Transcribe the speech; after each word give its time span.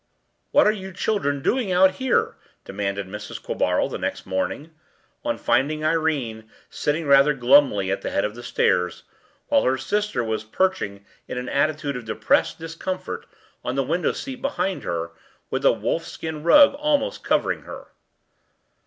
“What 0.49 0.65
are 0.65 0.71
you 0.71 0.91
children 0.93 1.43
doing 1.43 1.71
out 1.71 1.91
here?” 2.01 2.35
demanded 2.65 3.07
Mrs. 3.07 3.39
Quabarl 3.39 3.87
the 3.87 3.99
next 3.99 4.25
morning, 4.25 4.73
on 5.23 5.37
finding 5.37 5.85
Irene 5.85 6.49
sitting 6.71 7.05
rather 7.05 7.35
glumly 7.35 7.91
at 7.91 8.01
the 8.01 8.09
head 8.09 8.25
of 8.25 8.33
the 8.33 8.41
stairs, 8.41 9.03
while 9.49 9.61
her 9.61 9.77
sister 9.77 10.23
was 10.23 10.43
perched 10.43 10.81
in 10.81 11.03
an 11.27 11.49
attitude 11.49 11.95
of 11.95 12.05
depressed 12.05 12.57
discomfort 12.57 13.27
on 13.63 13.75
the 13.75 13.83
window 13.83 14.11
seat 14.11 14.41
behind 14.41 14.81
her, 14.81 15.11
with 15.51 15.63
a 15.63 15.71
wolf 15.71 16.03
skin 16.05 16.41
rug 16.41 16.73
almost 16.73 17.23
covering 17.23 17.61
her. 17.65 17.89